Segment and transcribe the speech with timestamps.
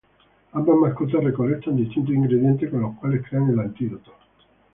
[0.53, 4.11] Ambas mascotas recolectan distintos ingredientes con los cuales crean el antídoto.